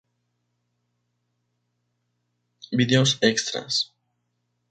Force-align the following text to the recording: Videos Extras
Videos 2.73 3.21
Extras 3.21 3.93